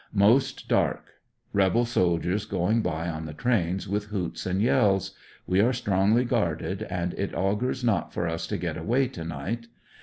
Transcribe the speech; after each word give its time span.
Most 0.15 0.67
dark. 0.67 1.09
Rebel 1.53 1.85
soldiers 1.85 2.45
going 2.45 2.81
by 2.81 3.07
on 3.07 3.27
the 3.27 3.35
trains, 3.35 3.87
with 3.87 4.05
hoots 4.05 4.47
and 4.47 4.59
yells. 4.59 5.11
We 5.45 5.59
are 5.61 5.71
stronglj^ 5.73 6.27
guarded, 6.27 6.81
and 6.81 7.13
it 7.19 7.35
augurs 7.35 7.83
not 7.83 8.11
for 8.11 8.27
us 8.27 8.47
to 8.47 8.57
get 8.57 8.77
away 8.77 9.09
to 9.09 9.23
night. 9.23 9.67